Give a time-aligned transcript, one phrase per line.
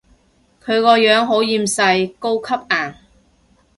[0.63, 2.95] 佢個樣好厭世，高級顏